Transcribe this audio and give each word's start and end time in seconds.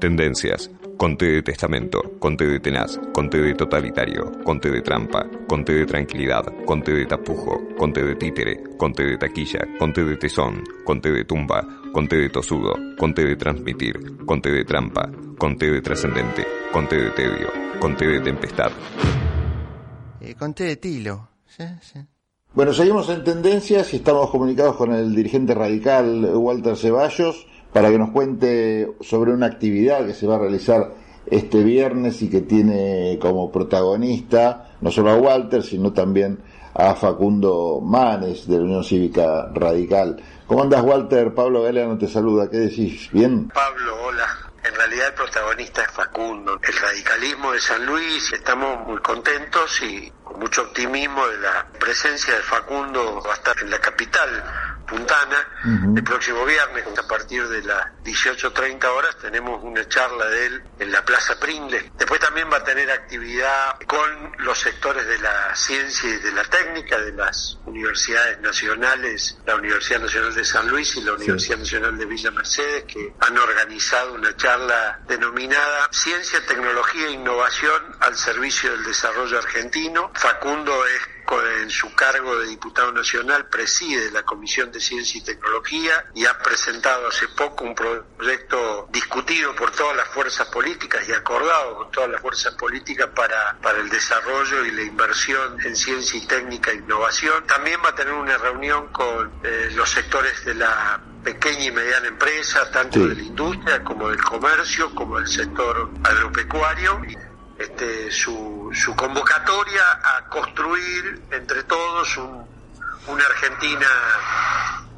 Tendencias. 0.00 0.70
Conte 0.96 1.26
de 1.26 1.42
testamento, 1.42 2.00
conte 2.20 2.46
de 2.46 2.60
tenaz, 2.60 3.00
conte 3.12 3.38
de 3.38 3.54
totalitario, 3.54 4.30
conte 4.44 4.70
de 4.70 4.80
trampa, 4.80 5.26
conte 5.48 5.72
de 5.72 5.86
tranquilidad, 5.86 6.44
conte 6.64 6.92
de 6.92 7.06
tapujo, 7.06 7.60
conte 7.76 8.04
de 8.04 8.14
títere, 8.14 8.62
conte 8.76 9.04
de 9.04 9.18
taquilla, 9.18 9.60
conte 9.78 10.04
de 10.04 10.16
tesón, 10.16 10.62
conte 10.84 11.10
de 11.10 11.24
tumba, 11.24 11.66
conte 11.92 12.16
de 12.16 12.28
tosudo, 12.28 12.74
conte 12.96 13.24
de 13.24 13.36
transmitir, 13.36 14.24
conte 14.24 14.50
de 14.50 14.64
trampa, 14.64 15.10
conte 15.36 15.70
de 15.70 15.80
trascendente, 15.80 16.46
conte 16.72 16.96
de 16.96 17.10
tedio, 17.10 17.48
conte 17.80 18.06
de 18.06 18.20
tempestad. 18.20 18.70
Eh, 20.20 20.34
conté 20.34 20.64
de 20.64 20.76
tilo. 20.76 21.28
Sí, 21.46 21.64
sí. 21.80 21.98
Bueno, 22.54 22.72
seguimos 22.72 23.08
en 23.08 23.24
tendencias 23.24 23.92
y 23.94 23.96
estamos 23.96 24.30
comunicados 24.30 24.76
con 24.76 24.92
el 24.92 25.14
dirigente 25.14 25.54
radical 25.54 26.24
Walter 26.34 26.76
Ceballos 26.76 27.46
para 27.72 27.90
que 27.90 27.98
nos 27.98 28.10
cuente 28.10 28.92
sobre 29.00 29.32
una 29.32 29.46
actividad 29.46 30.06
que 30.06 30.14
se 30.14 30.26
va 30.26 30.36
a 30.36 30.40
realizar 30.40 30.94
este 31.26 31.62
viernes 31.62 32.22
y 32.22 32.30
que 32.30 32.40
tiene 32.40 33.18
como 33.20 33.52
protagonista 33.52 34.70
no 34.80 34.90
solo 34.90 35.10
a 35.10 35.16
Walter, 35.16 35.62
sino 35.62 35.92
también 35.92 36.38
a 36.74 36.94
Facundo 36.94 37.80
Manes 37.82 38.46
de 38.46 38.56
la 38.56 38.62
Unión 38.62 38.84
Cívica 38.84 39.50
Radical. 39.52 40.22
¿Cómo 40.46 40.62
andas, 40.62 40.82
Walter? 40.82 41.34
Pablo 41.34 41.62
Galeano 41.62 41.98
te 41.98 42.06
saluda. 42.06 42.48
¿Qué 42.48 42.58
decís? 42.58 43.10
¿Bien? 43.12 43.48
Pablo, 43.48 43.96
hola. 44.04 44.26
En 44.64 44.74
realidad 44.74 45.08
el 45.08 45.14
protagonista 45.14 45.82
es 45.82 45.90
Facundo. 45.90 46.58
El 46.62 46.76
radicalismo 46.76 47.52
de 47.52 47.60
San 47.60 47.84
Luis, 47.84 48.32
estamos 48.32 48.86
muy 48.86 48.98
contentos 48.98 49.82
y 49.82 50.10
con 50.22 50.38
mucho 50.38 50.62
optimismo 50.62 51.26
de 51.26 51.38
la 51.38 51.66
presencia 51.80 52.34
de 52.34 52.42
Facundo 52.42 53.22
va 53.26 53.32
a 53.32 53.34
estar 53.34 53.56
en 53.60 53.70
la 53.70 53.80
capital 53.80 54.28
Puntana. 54.88 55.46
El 55.96 56.02
próximo 56.02 56.44
viernes, 56.44 56.84
a 56.98 57.06
partir 57.06 57.46
de 57.48 57.62
las 57.62 57.86
18.30 58.04 58.84
horas, 58.86 59.16
tenemos 59.18 59.62
una 59.62 59.86
charla 59.88 60.26
de 60.26 60.46
él 60.46 60.62
en 60.78 60.92
la 60.92 61.04
Plaza 61.04 61.38
Pringles. 61.38 61.84
Después 61.96 62.20
también 62.20 62.50
va 62.50 62.58
a 62.58 62.64
tener 62.64 62.90
actividad 62.90 63.78
con 63.86 64.32
los 64.38 64.58
sectores 64.58 65.06
de 65.06 65.18
la 65.18 65.54
ciencia 65.54 66.08
y 66.08 66.16
de 66.18 66.32
la 66.32 66.44
técnica 66.44 66.98
de 66.98 67.12
las 67.12 67.58
universidades 67.66 68.40
nacionales, 68.40 69.38
la 69.46 69.56
Universidad 69.56 70.00
Nacional 70.00 70.34
de 70.34 70.44
San 70.44 70.68
Luis 70.68 70.96
y 70.96 71.02
la 71.02 71.12
Universidad 71.12 71.58
Nacional 71.58 71.98
de 71.98 72.06
Villa 72.06 72.30
Mercedes, 72.30 72.84
que 72.84 73.12
han 73.20 73.36
organizado 73.36 74.14
una 74.14 74.34
charla 74.36 75.00
denominada 75.06 75.88
Ciencia, 75.90 76.44
Tecnología 76.46 77.08
e 77.08 77.12
Innovación 77.12 77.96
al 78.00 78.16
servicio 78.16 78.70
del 78.72 78.84
desarrollo 78.84 79.38
argentino. 79.38 80.10
Facundo 80.14 80.72
es 80.86 81.17
en 81.36 81.70
su 81.70 81.94
cargo 81.94 82.38
de 82.38 82.46
diputado 82.46 82.90
nacional 82.92 83.46
preside 83.48 84.10
la 84.10 84.22
Comisión 84.22 84.72
de 84.72 84.80
Ciencia 84.80 85.18
y 85.18 85.24
Tecnología 85.24 86.06
y 86.14 86.24
ha 86.24 86.38
presentado 86.38 87.08
hace 87.08 87.28
poco 87.28 87.64
un 87.64 87.74
proyecto 87.74 88.88
discutido 88.90 89.54
por 89.54 89.70
todas 89.72 89.96
las 89.96 90.08
fuerzas 90.08 90.48
políticas 90.48 91.06
y 91.06 91.12
acordado 91.12 91.76
con 91.76 91.90
todas 91.90 92.10
las 92.10 92.22
fuerzas 92.22 92.54
políticas 92.54 93.08
para, 93.14 93.58
para 93.60 93.78
el 93.78 93.90
desarrollo 93.90 94.64
y 94.64 94.70
la 94.70 94.82
inversión 94.82 95.60
en 95.62 95.76
ciencia 95.76 96.18
y 96.18 96.26
técnica 96.26 96.70
e 96.70 96.76
innovación. 96.76 97.46
También 97.46 97.80
va 97.84 97.90
a 97.90 97.94
tener 97.94 98.14
una 98.14 98.38
reunión 98.38 98.88
con 98.88 99.30
eh, 99.44 99.70
los 99.74 99.90
sectores 99.90 100.44
de 100.46 100.54
la 100.54 101.00
pequeña 101.22 101.64
y 101.64 101.70
mediana 101.72 102.08
empresa, 102.08 102.70
tanto 102.70 103.06
de 103.06 103.14
la 103.14 103.22
industria 103.22 103.84
como 103.84 104.08
del 104.08 104.22
comercio, 104.22 104.94
como 104.94 105.18
del 105.18 105.28
sector 105.28 105.90
agropecuario 106.02 107.02
este, 107.58 108.10
su, 108.10 108.70
su 108.72 108.94
convocatoria 108.94 109.82
a 110.02 110.24
construir 110.28 111.22
entre 111.32 111.64
todos 111.64 112.16
una 113.06 113.24
Argentina 113.24 113.88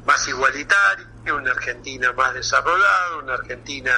más 0.05 0.27
igualitaria, 0.27 1.07
una 1.33 1.51
Argentina 1.51 2.11
más 2.13 2.33
desarrollada, 2.33 3.17
una 3.17 3.33
Argentina 3.33 3.93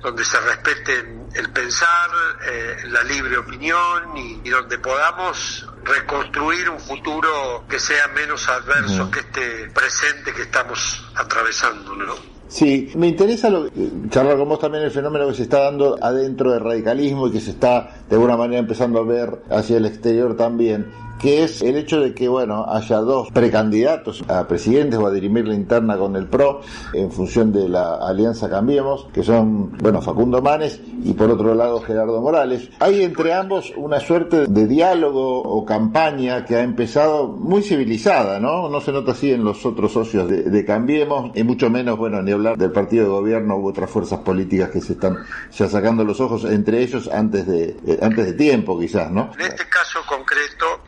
donde 0.00 0.22
se 0.22 0.38
respeten 0.38 1.28
el 1.34 1.50
pensar, 1.50 2.10
eh, 2.42 2.76
la 2.88 3.02
libre 3.04 3.38
opinión 3.38 4.14
y, 4.16 4.50
donde 4.50 4.78
podamos 4.78 5.66
reconstruir 5.82 6.68
un 6.68 6.78
futuro 6.78 7.64
que 7.68 7.80
sea 7.80 8.08
menos 8.08 8.46
adverso 8.48 9.10
que 9.10 9.20
este 9.20 9.70
presente 9.70 10.34
que 10.34 10.42
estamos 10.42 11.10
atravesando, 11.16 11.94
¿no? 11.94 12.33
Sí, 12.48 12.90
me 12.96 13.08
interesa 13.08 13.50
lo, 13.50 13.68
charlar 14.10 14.36
con 14.36 14.48
vos 14.48 14.58
también 14.58 14.84
el 14.84 14.90
fenómeno 14.90 15.26
que 15.28 15.34
se 15.34 15.44
está 15.44 15.64
dando 15.64 15.96
adentro 16.00 16.52
del 16.52 16.60
radicalismo 16.60 17.28
y 17.28 17.32
que 17.32 17.40
se 17.40 17.50
está 17.50 17.90
de 18.08 18.16
alguna 18.16 18.36
manera 18.36 18.60
empezando 18.60 19.00
a 19.00 19.04
ver 19.04 19.42
hacia 19.50 19.78
el 19.78 19.86
exterior 19.86 20.36
también 20.36 20.86
que 21.20 21.44
es 21.44 21.62
el 21.62 21.76
hecho 21.76 22.00
de 22.00 22.14
que, 22.14 22.28
bueno, 22.28 22.66
haya 22.68 22.98
dos 22.98 23.30
precandidatos 23.30 24.24
a 24.28 24.46
presidentes 24.46 24.98
o 24.98 25.06
a 25.06 25.10
dirimir 25.10 25.46
la 25.46 25.54
interna 25.54 25.96
con 25.96 26.16
el 26.16 26.26
PRO 26.26 26.60
en 26.92 27.10
función 27.10 27.52
de 27.52 27.68
la 27.68 27.96
alianza 27.96 28.50
Cambiemos, 28.50 29.06
que 29.12 29.22
son, 29.22 29.72
bueno, 29.78 30.02
Facundo 30.02 30.42
Manes 30.42 30.80
y 31.02 31.12
por 31.12 31.30
otro 31.30 31.54
lado 31.54 31.80
Gerardo 31.80 32.20
Morales. 32.20 32.70
Hay 32.80 33.02
entre 33.02 33.32
ambos 33.32 33.72
una 33.76 34.00
suerte 34.00 34.46
de 34.46 34.66
diálogo 34.66 35.42
o 35.42 35.64
campaña 35.64 36.44
que 36.44 36.56
ha 36.56 36.62
empezado 36.62 37.28
muy 37.28 37.62
civilizada, 37.62 38.38
¿no? 38.38 38.68
No 38.68 38.80
se 38.80 38.92
nota 38.92 39.12
así 39.12 39.32
en 39.32 39.44
los 39.44 39.64
otros 39.64 39.92
socios 39.92 40.28
de, 40.28 40.64
Cambiemos, 40.64 41.30
y 41.34 41.42
mucho 41.42 41.68
menos, 41.68 41.98
bueno, 41.98 42.22
ni 42.22 42.32
hablar 42.32 42.56
del 42.56 42.72
partido 42.72 43.04
de 43.04 43.10
gobierno 43.10 43.56
u 43.58 43.68
otras 43.68 43.90
fuerzas 43.90 44.20
políticas 44.20 44.70
que 44.70 44.80
se 44.80 44.94
están 44.94 45.18
ya 45.52 45.68
sacando 45.68 46.04
los 46.04 46.20
ojos 46.20 46.44
entre 46.44 46.82
ellos 46.82 47.08
antes 47.12 47.46
de, 47.46 47.76
eh, 47.86 47.98
antes 48.00 48.24
de 48.24 48.32
tiempo, 48.32 48.78
quizás, 48.78 49.10
¿no? 49.10 49.30
En 49.38 49.46
este 49.46 49.68
caso 49.68 50.00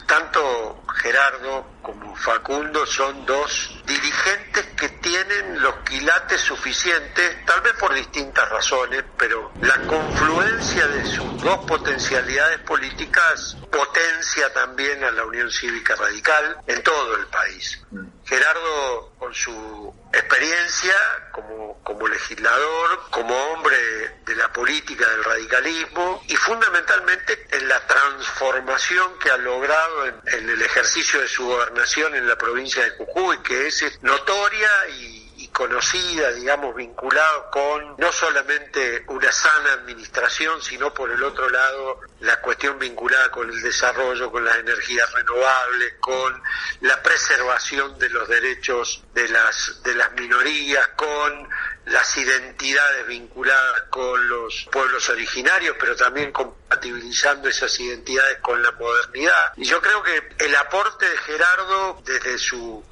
tanto 0.07 0.85
Gerardo 1.03 1.67
como 1.83 2.17
Facundo 2.17 2.85
son 2.87 3.25
dos 3.27 3.76
dirigentes 3.87 4.67
que 4.77 4.89
tienen 4.89 5.63
los 5.63 5.77
quilates 5.89 6.41
suficientes, 6.41 7.45
tal 7.47 7.61
vez 7.63 7.73
por 7.75 7.95
distintas 7.95 8.49
razones, 8.49 9.05
pero 9.17 9.53
la 9.63 9.77
confluencia 9.87 10.87
de 10.89 11.07
sus 11.07 11.43
dos 11.43 11.65
potencialidades 11.65 12.59
políticas 12.61 13.57
potencia 13.71 14.53
también 14.53 15.05
a 15.05 15.11
la 15.11 15.25
Unión 15.25 15.51
Cívica 15.51 15.95
Radical 15.97 16.59
en 16.67 16.83
todo 16.83 17.17
el 17.17 17.27
país. 17.27 17.81
Gerardo, 18.25 19.13
con 19.19 19.33
su 19.33 19.95
experiencia 20.13 20.95
como, 21.31 21.81
como 21.85 22.09
legislador, 22.09 23.09
como 23.11 23.35
hombre 23.53 23.77
de 24.25 24.35
la 24.35 24.53
política 24.53 25.09
del 25.09 25.23
radicalismo 25.23 26.25
y 26.27 26.35
fundamentalmente 26.35 27.47
en 27.53 27.69
la 27.69 27.87
transformación 27.87 29.19
que 29.21 29.31
ha 29.31 29.37
logrado 29.37 30.07
en, 30.07 30.21
en 30.27 30.49
el 30.51 30.63
ejercicio 30.63 31.21
de 31.21 31.29
su 31.29 31.47
gobernación 31.47 32.15
en 32.17 32.27
la 32.27 32.37
provincia 32.37 32.83
de 32.83 32.91
Jujuy, 32.97 33.39
que 33.43 33.69
es 33.69 33.76
notoria 34.03 34.71
y 34.89 35.27
conocida, 35.57 36.33
digamos, 36.33 36.77
vinculado 36.77 37.51
con 37.51 37.97
no 37.97 38.13
solamente 38.13 39.05
una 39.09 39.33
sana 39.33 39.73
administración, 39.73 40.61
sino 40.61 40.93
por 40.93 41.11
el 41.11 41.23
otro 41.23 41.49
lado 41.49 42.01
la 42.21 42.39
cuestión 42.43 42.79
vinculada 42.79 43.31
con 43.31 43.49
el 43.49 43.63
desarrollo, 43.63 44.31
con 44.31 44.45
las 44.45 44.57
energías 44.59 45.11
renovables, 45.15 45.95
con 45.99 46.43
la 46.83 47.03
preservación 47.03 47.99
de 47.99 48.11
los 48.11 48.29
derechos 48.29 49.03
de 49.15 49.31
las, 49.31 49.83
de 49.83 49.95
las 49.95 50.13
minorías, 50.13 50.89
con 50.89 51.49
las 51.87 52.17
identidades 52.19 53.07
vinculadas 53.07 53.83
con 53.89 54.29
los 54.29 54.69
pueblos 54.71 55.09
originarios, 55.09 55.77
pero 55.81 55.97
también 55.97 56.33
compatibilizando 56.33 57.49
esas 57.49 57.81
identidades 57.81 58.41
con 58.41 58.63
la 58.63 58.73
modernidad. 58.73 59.53
Y 59.57 59.65
yo 59.65 59.81
creo 59.81 60.03
que 60.03 60.45
el 60.45 60.55
aporte 60.57 61.09
de 61.09 61.17
Gerardo 61.17 62.03
desde 62.05 62.37
su 62.37 62.85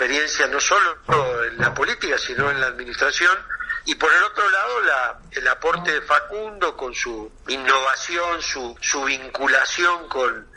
experiencia 0.00 0.46
no 0.46 0.58
solo 0.58 0.96
en 1.44 1.58
la 1.58 1.74
política, 1.74 2.16
sino 2.16 2.50
en 2.50 2.58
la 2.58 2.68
administración, 2.68 3.36
y 3.84 3.96
por 3.96 4.10
el 4.10 4.22
otro 4.22 4.48
lado 4.48 4.80
la, 4.80 5.18
el 5.32 5.46
aporte 5.46 5.92
de 5.92 6.00
Facundo 6.00 6.74
con 6.74 6.94
su 6.94 7.30
innovación, 7.48 8.40
su, 8.40 8.74
su 8.80 9.04
vinculación 9.04 10.08
con 10.08 10.48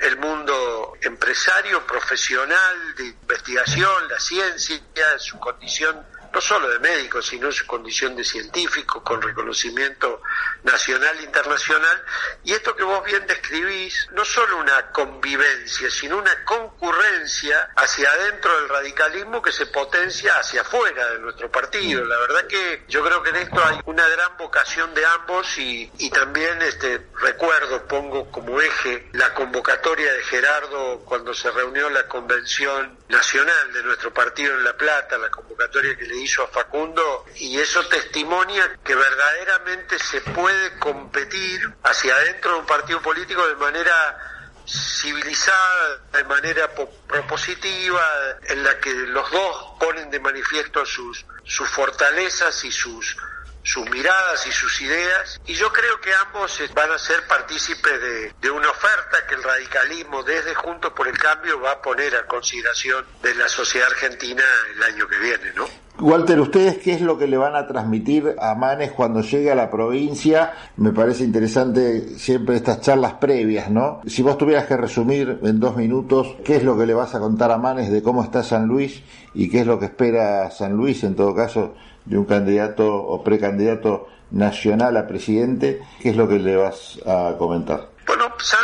el 0.00 0.16
mundo 0.16 0.94
empresario, 1.02 1.86
profesional, 1.86 2.94
de 2.96 3.06
investigación, 3.06 4.08
la 4.08 4.18
ciencia, 4.18 4.80
su 5.18 5.38
condición 5.38 6.04
no 6.32 6.40
solo 6.40 6.68
de 6.70 6.78
médico, 6.78 7.20
sino 7.22 7.46
en 7.46 7.52
su 7.52 7.66
condición 7.66 8.16
de 8.16 8.24
científico, 8.24 9.02
con 9.02 9.20
reconocimiento 9.20 10.22
nacional 10.62 11.18
e 11.18 11.24
internacional. 11.24 12.04
Y 12.44 12.52
esto 12.52 12.74
que 12.76 12.84
vos 12.84 13.04
bien 13.04 13.26
describís, 13.26 14.08
no 14.12 14.24
solo 14.24 14.58
una 14.58 14.90
convivencia, 14.92 15.90
sino 15.90 16.18
una 16.18 16.44
concurrencia 16.44 17.70
hacia 17.76 18.10
adentro 18.10 18.60
del 18.60 18.68
radicalismo 18.68 19.42
que 19.42 19.52
se 19.52 19.66
potencia 19.66 20.34
hacia 20.38 20.62
afuera 20.62 21.10
de 21.12 21.18
nuestro 21.18 21.50
partido. 21.50 22.04
La 22.04 22.18
verdad 22.18 22.46
que 22.46 22.84
yo 22.88 23.04
creo 23.04 23.22
que 23.22 23.30
en 23.30 23.36
esto 23.36 23.64
hay 23.64 23.80
una 23.86 24.06
gran 24.08 24.36
vocación 24.36 24.94
de 24.94 25.04
ambos 25.06 25.58
y, 25.58 25.90
y 25.98 26.10
también 26.10 26.60
este 26.62 27.06
recuerdo, 27.20 27.86
pongo 27.86 28.30
como 28.30 28.60
eje 28.60 29.08
la 29.12 29.34
convocatoria 29.34 30.12
de 30.12 30.22
Gerardo 30.24 31.00
cuando 31.04 31.34
se 31.34 31.50
reunió 31.50 31.90
la 31.90 32.06
convención 32.06 32.98
nacional 33.08 33.72
de 33.72 33.82
nuestro 33.82 34.12
partido 34.12 34.54
en 34.54 34.64
La 34.64 34.76
Plata, 34.76 35.18
la 35.18 35.30
convocatoria 35.30 35.96
que 35.96 36.06
le 36.06 36.16
hizo 36.20 36.42
a 36.42 36.48
Facundo, 36.48 37.24
y 37.36 37.58
eso 37.58 37.86
testimonia 37.88 38.78
que 38.84 38.94
verdaderamente 38.94 39.98
se 39.98 40.20
puede 40.20 40.78
competir 40.78 41.60
hacia 41.82 42.14
adentro 42.14 42.52
de 42.52 42.58
un 42.60 42.66
partido 42.66 43.00
político 43.00 43.46
de 43.46 43.56
manera 43.56 44.18
civilizada, 44.66 45.98
de 46.12 46.24
manera 46.24 46.70
propositiva, 47.06 48.38
en 48.44 48.62
la 48.62 48.78
que 48.78 48.92
los 48.92 49.30
dos 49.30 49.66
ponen 49.80 50.10
de 50.10 50.20
manifiesto 50.20 50.84
sus, 50.86 51.24
sus 51.44 51.68
fortalezas 51.68 52.64
y 52.64 52.70
sus 52.70 53.16
sus 53.62 53.88
miradas 53.90 54.46
y 54.46 54.52
sus 54.52 54.80
ideas 54.80 55.40
y 55.46 55.54
yo 55.54 55.72
creo 55.72 56.00
que 56.00 56.12
ambos 56.14 56.58
van 56.74 56.90
a 56.92 56.98
ser 56.98 57.26
partícipes 57.26 58.00
de, 58.00 58.34
de, 58.40 58.50
una 58.50 58.70
oferta 58.70 59.26
que 59.26 59.34
el 59.34 59.42
radicalismo 59.42 60.22
desde 60.22 60.54
Juntos 60.54 60.92
por 60.94 61.06
el 61.06 61.18
Cambio 61.18 61.60
va 61.60 61.72
a 61.72 61.82
poner 61.82 62.16
a 62.16 62.26
consideración 62.26 63.06
de 63.22 63.34
la 63.34 63.48
sociedad 63.48 63.88
argentina 63.88 64.44
el 64.74 64.82
año 64.82 65.06
que 65.06 65.18
viene, 65.18 65.52
¿no? 65.52 65.68
Walter, 66.00 66.40
¿ustedes 66.40 66.78
qué 66.78 66.94
es 66.94 67.02
lo 67.02 67.18
que 67.18 67.26
le 67.26 67.36
van 67.36 67.54
a 67.54 67.66
transmitir 67.66 68.34
a 68.40 68.54
Manes 68.54 68.92
cuando 68.92 69.20
llegue 69.20 69.50
a 69.50 69.54
la 69.54 69.70
provincia? 69.70 70.52
Me 70.78 70.92
parece 70.92 71.24
interesante 71.24 72.18
siempre 72.18 72.56
estas 72.56 72.80
charlas 72.80 73.14
previas, 73.14 73.70
¿no? 73.70 74.00
Si 74.06 74.22
vos 74.22 74.38
tuvieras 74.38 74.64
que 74.64 74.78
resumir 74.78 75.40
en 75.42 75.60
dos 75.60 75.76
minutos, 75.76 76.36
¿qué 76.42 76.56
es 76.56 76.64
lo 76.64 76.78
que 76.78 76.86
le 76.86 76.94
vas 76.94 77.14
a 77.14 77.20
contar 77.20 77.50
a 77.50 77.58
Manes 77.58 77.90
de 77.90 78.02
cómo 78.02 78.22
está 78.22 78.42
San 78.42 78.66
Luis 78.66 79.02
y 79.34 79.50
qué 79.50 79.60
es 79.60 79.66
lo 79.66 79.78
que 79.78 79.86
espera 79.86 80.50
San 80.50 80.72
Luis, 80.72 81.04
en 81.04 81.14
todo 81.14 81.34
caso, 81.34 81.74
de 82.06 82.16
un 82.16 82.24
candidato 82.24 82.94
o 82.94 83.22
precandidato 83.22 84.06
nacional 84.30 84.96
a 84.96 85.06
presidente? 85.06 85.82
¿Qué 86.00 86.10
es 86.10 86.16
lo 86.16 86.26
que 86.26 86.38
le 86.38 86.56
vas 86.56 86.98
a 87.04 87.34
comentar? 87.36 87.90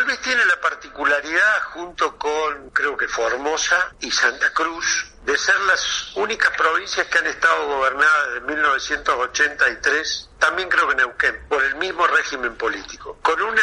Luis 0.06 0.20
tiene 0.20 0.44
la 0.46 0.60
particularidad, 0.60 1.62
junto 1.64 2.16
con, 2.16 2.70
creo 2.70 2.96
que 2.96 3.08
Formosa 3.08 3.92
y 4.00 4.10
Santa 4.10 4.50
Cruz, 4.52 5.06
de 5.24 5.36
ser 5.36 5.58
las 5.60 6.16
únicas 6.16 6.50
provincias 6.56 7.06
que 7.08 7.18
han 7.18 7.26
estado 7.26 7.66
gobernadas 7.66 8.28
desde 8.28 8.40
1983, 8.42 10.30
también 10.38 10.68
creo 10.68 10.88
que 10.88 10.94
Neuquén, 10.94 11.46
por 11.48 11.62
el 11.62 11.74
mismo 11.76 12.06
régimen 12.06 12.56
político, 12.56 13.18
con 13.22 13.40
una 13.42 13.62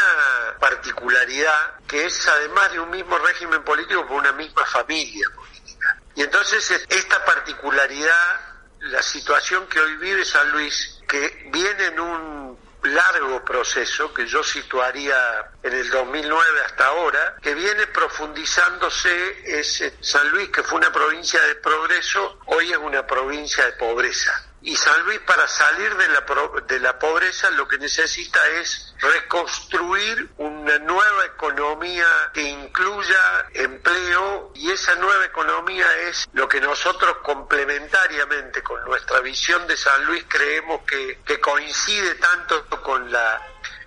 particularidad 0.60 1.80
que 1.88 2.06
es 2.06 2.28
además 2.28 2.72
de 2.74 2.80
un 2.80 2.92
mismo 2.92 3.18
régimen 3.18 3.64
político, 3.64 4.06
por 4.06 4.18
una 4.18 4.34
misma 4.34 4.66
familia 4.66 5.28
política. 5.36 5.98
Y 6.16 6.22
entonces 6.22 6.86
esta 6.90 7.26
particularidad, 7.26 8.42
la 8.82 9.02
situación 9.02 9.66
que 9.68 9.80
hoy 9.80 9.96
vive 9.98 10.26
San 10.26 10.52
Luis, 10.52 11.02
que 11.08 11.50
viene 11.52 11.86
en 11.86 12.00
un 12.00 12.63
largo 12.84 13.44
proceso 13.44 14.14
que 14.14 14.26
yo 14.28 14.44
situaría 14.44 15.16
en 15.62 15.74
el 15.74 15.90
2009 15.90 16.44
hasta 16.66 16.88
ahora, 16.88 17.36
que 17.42 17.54
viene 17.54 17.88
profundizándose 17.88 19.60
ese 19.60 19.96
San 20.02 20.30
Luis, 20.30 20.50
que 20.50 20.64
fue 20.64 20.78
una 20.78 20.92
provincia 20.92 21.42
de 21.42 21.56
progreso, 21.56 22.40
hoy 22.46 22.72
es 22.72 22.78
una 22.78 23.06
provincia 23.06 23.66
de 23.66 23.74
pobreza. 23.74 24.32
Y 24.62 24.78
San 24.78 25.04
Luis 25.04 25.20
para 25.20 25.46
salir 25.46 25.94
de 25.98 26.08
la, 26.08 26.26
de 26.68 26.80
la 26.80 26.98
pobreza 26.98 27.50
lo 27.52 27.68
que 27.68 27.78
necesita 27.78 28.40
es 28.62 28.94
reconstruir 29.00 30.30
una 30.38 30.80
nueva 30.80 31.26
economía 31.26 32.08
que 32.34 32.44
incluya 32.44 33.50
empleo 33.54 34.13
y 34.56 34.72
esa 34.72 34.96
nueva 34.96 35.26
economía 35.26 35.86
es 36.08 36.28
lo 36.34 36.48
que 36.48 36.62
nosotros 36.62 37.18
complementariamente 37.24 38.62
con 38.62 38.84
nuestra 38.86 39.20
visión 39.20 39.66
de 39.68 39.78
San 39.78 40.06
Luis 40.06 40.26
creemos 40.28 40.82
que, 40.84 41.20
que 41.26 41.40
coincide 41.40 42.16
tanto 42.16 42.66
con 42.82 43.12
la, 43.12 43.42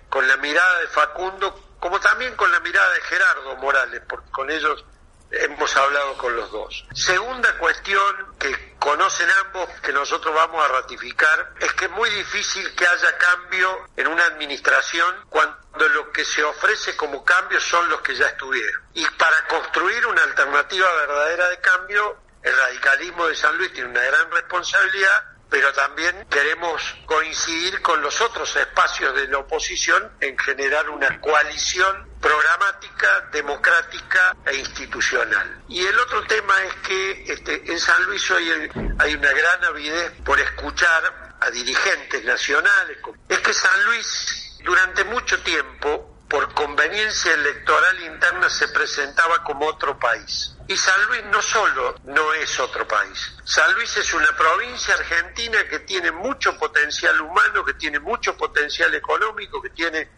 con 0.09 0.27
la 0.27 0.37
mirada 0.37 0.79
de 0.81 0.87
Facundo 0.87 1.67
como 1.79 1.99
también 1.99 2.35
con 2.35 2.51
la 2.51 2.59
mirada 2.59 2.91
de 2.93 3.01
Gerardo 3.01 3.55
Morales, 3.57 4.01
porque 4.07 4.29
con 4.31 4.49
ellos 4.49 4.83
hemos 5.31 5.75
hablado 5.75 6.17
con 6.17 6.35
los 6.35 6.51
dos. 6.51 6.85
Segunda 6.93 7.57
cuestión 7.57 8.35
que 8.39 8.66
conocen 8.79 9.29
ambos, 9.45 9.69
que 9.81 9.91
nosotros 9.91 10.33
vamos 10.33 10.63
a 10.63 10.67
ratificar, 10.67 11.53
es 11.59 11.73
que 11.73 11.85
es 11.85 11.91
muy 11.91 12.09
difícil 12.09 12.73
que 12.75 12.87
haya 12.87 13.17
cambio 13.17 13.87
en 13.95 14.07
una 14.07 14.25
administración 14.25 15.15
cuando 15.29 15.89
lo 15.89 16.11
que 16.11 16.25
se 16.25 16.43
ofrece 16.43 16.95
como 16.95 17.23
cambio 17.23 17.59
son 17.59 17.89
los 17.89 18.01
que 18.01 18.15
ya 18.15 18.27
estuvieron. 18.27 18.81
Y 18.93 19.05
para 19.17 19.47
construir 19.47 20.05
una 20.05 20.23
alternativa 20.23 20.87
verdadera 20.95 21.49
de 21.49 21.59
cambio, 21.59 22.17
el 22.43 22.55
radicalismo 22.55 23.27
de 23.27 23.35
San 23.35 23.57
Luis 23.57 23.73
tiene 23.73 23.89
una 23.89 24.03
gran 24.03 24.31
responsabilidad 24.31 25.37
pero 25.49 25.71
también 25.73 26.27
queremos 26.29 26.81
coincidir 27.05 27.81
con 27.81 28.01
los 28.01 28.19
otros 28.21 28.53
espacios 28.55 29.15
de 29.15 29.27
la 29.27 29.39
oposición 29.39 30.11
en 30.19 30.37
generar 30.37 30.89
una 30.89 31.21
coalición 31.21 32.06
programática, 32.21 33.29
democrática 33.31 34.35
e 34.45 34.55
institucional. 34.55 35.63
Y 35.67 35.85
el 35.85 35.97
otro 35.99 36.23
tema 36.25 36.53
es 36.63 36.73
que 36.87 37.33
este, 37.33 37.71
en 37.71 37.79
San 37.79 38.03
Luis 38.05 38.29
hoy 38.31 38.69
hay 38.99 39.15
una 39.15 39.31
gran 39.31 39.63
avidez 39.65 40.11
por 40.23 40.39
escuchar 40.39 41.35
a 41.39 41.49
dirigentes 41.51 42.23
nacionales. 42.23 42.97
Es 43.29 43.39
que 43.39 43.53
San 43.53 43.85
Luis 43.85 44.57
durante 44.63 45.03
mucho 45.05 45.41
tiempo 45.43 46.17
por 46.27 46.53
conveniencia 46.53 47.33
electoral 47.33 48.03
interna 48.03 48.49
se 48.49 48.67
presentaba 48.69 49.43
como 49.43 49.65
otro 49.65 49.97
país. 49.97 50.55
Y 50.67 50.75
San 50.75 51.05
Luis 51.05 51.23
no 51.31 51.41
solo 51.41 51.95
no 52.03 52.33
es 52.33 52.59
otro 52.59 52.85
país. 52.85 53.33
San 53.45 53.73
Luis 53.75 53.95
es 53.95 54.13
una 54.13 54.35
provincia 54.35 54.93
argentina 54.95 55.65
que 55.69 55.79
tiene 55.79 56.11
mucho 56.11 56.57
potencial 56.57 57.21
humano, 57.21 57.63
que 57.63 57.75
tiene 57.75 57.99
mucho 57.99 58.35
potencial 58.35 58.93
económico, 58.93 59.61
que 59.61 59.69
tiene 59.69 60.09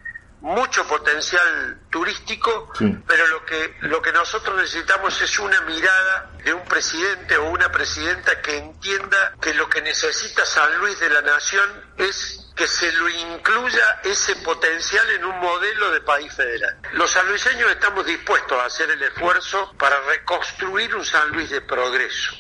mucho 0.41 0.88
potencial 0.88 1.80
turístico, 1.89 2.71
pero 3.07 3.27
lo 3.27 3.45
que 3.45 3.75
lo 3.81 4.01
que 4.01 4.12
nosotros 4.13 4.56
necesitamos 4.56 5.21
es 5.21 5.38
una 5.39 5.59
mirada 5.62 6.31
de 6.44 6.53
un 6.53 6.63
presidente 6.65 7.38
o 7.38 7.50
una 7.50 7.71
presidenta 7.71 8.41
que 8.41 8.57
entienda 8.57 9.33
que 9.41 9.53
lo 9.53 9.69
que 9.69 9.81
necesita 9.81 10.45
San 10.45 10.77
Luis 10.80 11.00
de 11.00 11.09
la 11.09 11.21
nación 11.21 11.69
es 11.97 12.50
que 12.56 12.68
se 12.68 12.91
lo 12.91 13.07
incluya 13.07 14.01
ese 14.03 14.36
potencial 14.38 15.09
en 15.12 15.24
un 15.24 15.39
modelo 15.39 15.91
de 15.91 16.01
país 16.01 16.33
federal. 16.33 16.77
Los 16.92 17.12
sanluiseños 17.12 17.71
estamos 17.71 18.06
dispuestos 18.06 18.59
a 18.62 18.65
hacer 18.65 18.92
el 18.92 19.01
esfuerzo 19.01 19.74
para 19.77 19.97
reconstruir 20.01 20.94
un 20.94 21.06
San 21.06 21.30
Luis 21.30 21.50
de 21.50 21.62
progreso, 21.62 22.33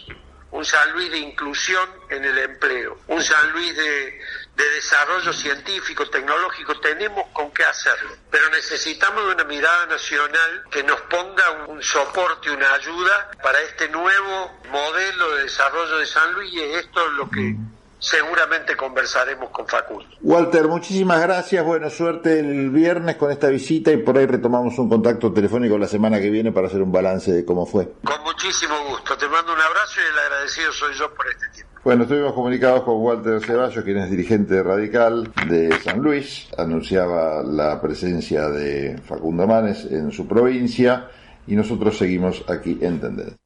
un 0.51 0.65
San 0.65 0.91
Luis 0.91 1.09
de 1.11 1.19
inclusión 1.19 1.89
en 2.09 2.25
el 2.25 2.37
empleo, 2.37 2.99
un 3.07 3.23
San 3.23 3.51
Luis 3.53 3.75
de, 3.77 4.21
de 4.59 4.69
desarrollo 4.71 5.31
científico, 5.31 6.05
tecnológico, 6.09 6.77
tenemos 6.81 7.27
con 7.31 7.49
qué 7.51 7.63
hacerlo, 7.63 8.09
pero 8.29 8.49
necesitamos 8.49 9.23
una 9.33 9.45
mirada 9.45 9.85
nacional 9.85 10.65
que 10.69 10.83
nos 10.83 10.99
ponga 11.01 11.65
un 11.69 11.81
soporte, 11.81 12.51
una 12.51 12.73
ayuda 12.73 13.31
para 13.41 13.57
este 13.61 13.87
nuevo 13.87 14.51
modelo 14.69 15.35
de 15.35 15.43
desarrollo 15.43 15.99
de 15.99 16.05
San 16.05 16.33
Luis 16.33 16.53
y 16.53 16.61
esto 16.61 17.05
es 17.07 17.11
lo 17.13 17.29
que 17.29 17.55
seguramente 17.99 18.75
conversaremos 18.75 19.49
con 19.49 19.65
Facundo. 19.65 20.09
Walter, 20.21 20.67
muchísimas 20.67 21.21
gracias, 21.21 21.63
buena 21.63 21.89
suerte 21.89 22.39
el 22.39 22.69
viernes 22.69 23.15
con 23.15 23.31
esta 23.31 23.47
visita 23.47 23.93
y 23.93 23.97
por 23.97 24.17
ahí 24.17 24.25
retomamos 24.25 24.77
un 24.77 24.89
contacto 24.89 25.31
telefónico 25.31 25.77
la 25.77 25.87
semana 25.87 26.19
que 26.19 26.29
viene 26.29 26.51
para 26.51 26.67
hacer 26.67 26.81
un 26.81 26.91
balance 26.91 27.31
de 27.31 27.45
cómo 27.45 27.65
fue. 27.65 27.93
Con 28.03 28.23
muchísimo 28.23 28.75
gusto, 28.89 29.17
te 29.17 29.27
mando 29.29 29.53
un 29.53 29.61
abrazo 29.61 30.01
y 30.01 30.11
el 30.11 30.19
agradecido 30.19 30.73
soy 30.73 30.93
yo 30.95 31.13
por 31.13 31.27
este. 31.29 31.48
Bueno, 31.81 32.03
estuvimos 32.03 32.33
comunicados 32.33 32.83
con 32.83 32.97
Walter 32.97 33.41
Ceballos, 33.41 33.85
quien 33.85 33.97
es 33.99 34.11
dirigente 34.11 34.61
radical 34.61 35.31
de 35.47 35.71
San 35.79 36.01
Luis. 36.01 36.49
Anunciaba 36.57 37.41
la 37.41 37.79
presencia 37.81 38.49
de 38.49 38.97
Facundo 38.97 39.47
Manes 39.47 39.85
en 39.89 40.11
su 40.11 40.27
provincia 40.27 41.07
y 41.47 41.55
nosotros 41.55 41.97
seguimos 41.97 42.43
aquí 42.49 42.77
en 42.81 42.99
Tendencia. 42.99 43.37